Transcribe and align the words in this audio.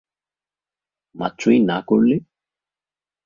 মাত্রই 1.15 1.59
না 1.61 1.77
করলে। 1.81 2.15